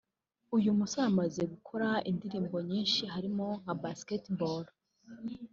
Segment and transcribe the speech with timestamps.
[0.57, 4.63] uyu musore amaze gukora indirimbo nyinshi harimo nka Basketball